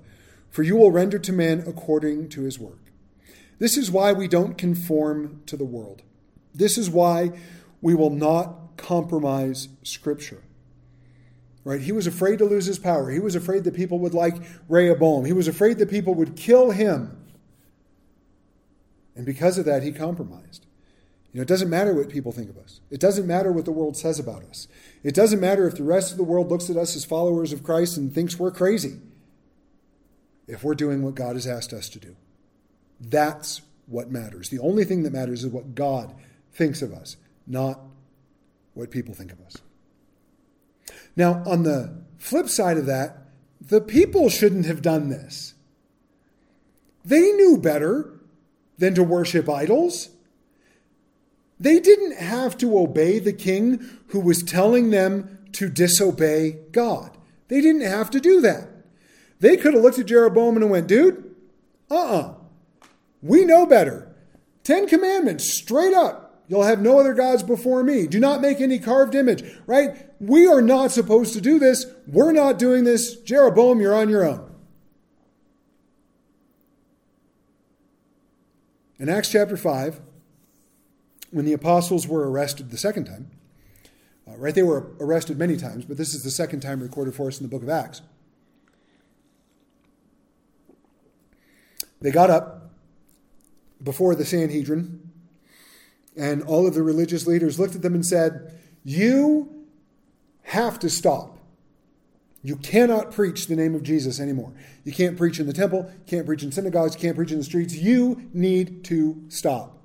[0.50, 2.92] for you will render to man according to his work.
[3.58, 6.02] This is why we don't conform to the world.
[6.54, 7.32] This is why
[7.80, 10.42] we will not compromise Scripture.
[11.64, 11.80] Right?
[11.80, 13.10] He was afraid to lose his power.
[13.10, 14.34] He was afraid that people would like
[14.68, 15.24] Rehoboam.
[15.24, 17.16] He was afraid that people would kill him.
[19.14, 20.66] And because of that, he compromised.
[21.32, 22.80] You know, it doesn't matter what people think of us.
[22.90, 24.68] It doesn't matter what the world says about us.
[25.02, 27.62] It doesn't matter if the rest of the world looks at us as followers of
[27.62, 28.98] Christ and thinks we're crazy.
[30.46, 32.16] If we're doing what God has asked us to do,
[33.00, 34.50] that's what matters.
[34.50, 36.14] The only thing that matters is what God
[36.52, 37.16] thinks of us,
[37.46, 37.80] not
[38.74, 39.56] what people think of us.
[41.16, 43.18] Now, on the flip side of that,
[43.60, 45.54] the people shouldn't have done this.
[47.04, 48.20] They knew better
[48.78, 50.10] than to worship idols.
[51.62, 57.16] They didn't have to obey the king who was telling them to disobey God.
[57.46, 58.68] They didn't have to do that.
[59.38, 61.36] They could have looked at Jeroboam and went, dude,
[61.88, 62.20] uh uh-uh.
[62.20, 62.34] uh
[63.22, 64.12] We know better.
[64.64, 66.42] Ten Commandments, straight up.
[66.48, 68.08] You'll have no other gods before me.
[68.08, 70.10] Do not make any carved image, right?
[70.20, 71.86] We are not supposed to do this.
[72.08, 73.20] We're not doing this.
[73.20, 74.52] Jeroboam, you're on your own.
[78.98, 80.00] In Acts chapter 5,
[81.32, 83.30] when the apostles were arrested the second time,
[84.28, 87.26] uh, right, they were arrested many times, but this is the second time recorded for
[87.26, 88.02] us in the book of Acts.
[92.00, 92.70] They got up
[93.82, 95.10] before the Sanhedrin,
[96.16, 99.66] and all of the religious leaders looked at them and said, You
[100.42, 101.38] have to stop.
[102.44, 104.52] You cannot preach the name of Jesus anymore.
[104.84, 107.74] You can't preach in the temple, can't preach in synagogues, can't preach in the streets.
[107.74, 109.81] You need to stop.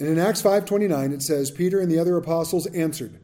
[0.00, 3.18] And in Acts 5:29 it says Peter and the other apostles answered,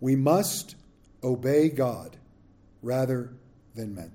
[0.00, 0.76] "We must
[1.22, 2.16] obey God
[2.80, 3.32] rather
[3.74, 4.12] than men."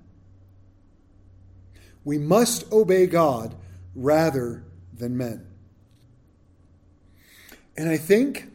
[2.02, 3.54] We must obey God
[3.94, 5.46] rather than men.
[7.76, 8.50] And I think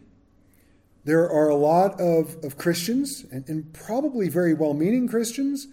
[1.06, 5.68] there are a lot of, of Christians, and, and probably very well meaning Christians,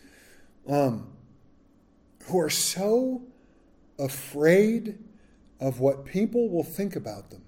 [0.69, 1.11] um,
[2.27, 3.23] who are so
[3.99, 4.99] afraid
[5.61, 7.43] of what people will think about them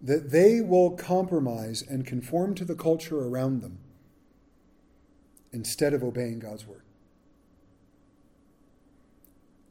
[0.00, 3.78] that they will compromise and conform to the culture around them
[5.52, 6.82] instead of obeying God's word.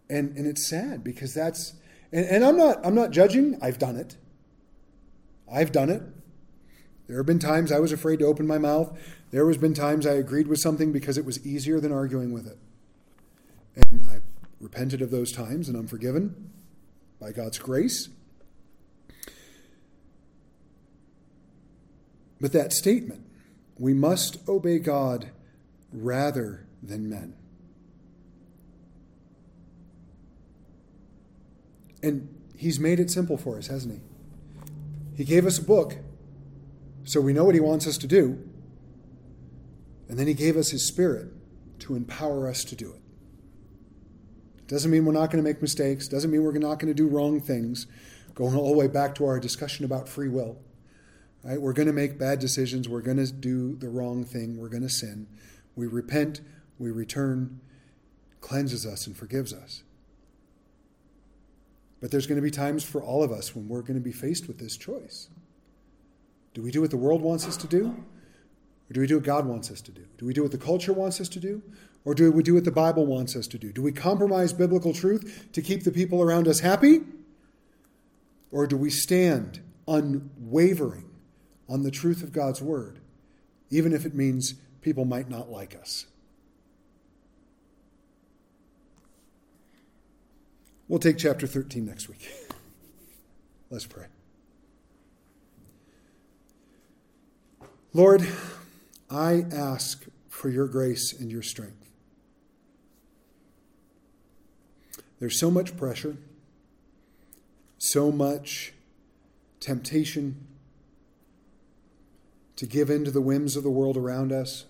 [0.09, 1.73] And, and it's sad because that's
[2.11, 3.57] and, and I'm not I'm not judging.
[3.61, 4.17] I've done it.
[5.51, 6.01] I've done it.
[7.07, 8.97] There have been times I was afraid to open my mouth.
[9.31, 12.47] There has been times I agreed with something because it was easier than arguing with
[12.47, 12.57] it.
[13.75, 14.19] And I
[14.59, 16.51] repented of those times and I'm forgiven
[17.19, 18.09] by God's grace.
[22.39, 23.25] But that statement,
[23.77, 25.31] we must obey God
[25.91, 27.33] rather than men.
[32.03, 34.01] And he's made it simple for us, hasn't he?
[35.15, 35.97] He gave us a book
[37.03, 38.43] so we know what he wants us to do.
[40.09, 41.27] And then he gave us his spirit
[41.79, 43.01] to empower us to do it.
[44.67, 47.07] Doesn't mean we're not going to make mistakes, doesn't mean we're not going to do
[47.07, 47.87] wrong things.
[48.35, 50.59] Going all the way back to our discussion about free will.
[51.43, 51.61] Right?
[51.61, 54.83] We're going to make bad decisions, we're going to do the wrong thing, we're going
[54.83, 55.27] to sin.
[55.75, 56.41] We repent,
[56.79, 57.61] we return,
[58.41, 59.83] cleanses us and forgives us.
[62.01, 64.11] But there's going to be times for all of us when we're going to be
[64.11, 65.29] faced with this choice.
[66.53, 68.03] Do we do what the world wants us to do?
[68.89, 70.05] Or do we do what God wants us to do?
[70.17, 71.61] Do we do what the culture wants us to do?
[72.05, 73.71] Or do we do what the Bible wants us to do?
[73.71, 77.01] Do we compromise biblical truth to keep the people around us happy?
[78.51, 81.06] Or do we stand unwavering
[81.69, 82.99] on the truth of God's word,
[83.69, 86.05] even if it means people might not like us?
[90.87, 92.29] We'll take chapter 13 next week.
[93.69, 94.05] Let's pray.
[97.93, 98.25] Lord,
[99.09, 101.89] I ask for your grace and your strength.
[105.19, 106.17] There's so much pressure,
[107.79, 108.73] so much
[109.59, 110.45] temptation
[112.57, 114.65] to give in to the whims of the world around us,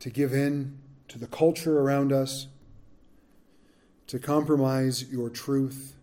[0.00, 2.48] to give in to the culture around us,
[4.06, 5.94] to compromise your truth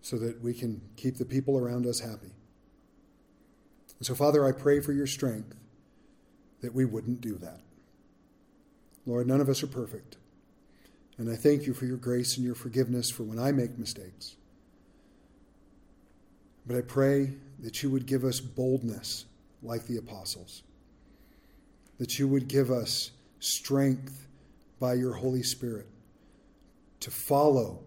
[0.00, 2.32] so that we can keep the people around us happy.
[3.98, 5.56] And so, Father, I pray for your strength
[6.60, 7.60] that we wouldn't do that.
[9.04, 10.16] Lord, none of us are perfect.
[11.18, 14.36] And I thank you for your grace and your forgiveness for when I make mistakes.
[16.66, 19.24] But I pray that you would give us boldness
[19.62, 20.62] like the apostles,
[21.98, 24.26] that you would give us strength
[24.78, 25.86] by your Holy Spirit
[27.00, 27.80] to follow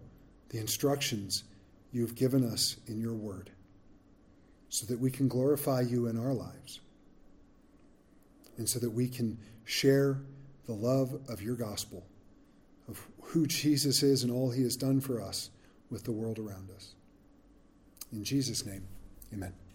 [0.48, 1.44] the instructions
[1.92, 3.50] you've given us in your word
[4.68, 6.80] so that we can glorify you in our lives
[8.56, 10.20] and so that we can share
[10.66, 12.06] the love of your gospel,
[12.88, 15.50] of who Jesus is and all he has done for us
[15.90, 16.94] with the world around us.
[18.12, 18.86] In Jesus' name,
[19.32, 19.69] amen.